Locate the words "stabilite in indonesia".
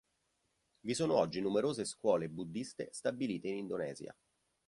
2.91-4.17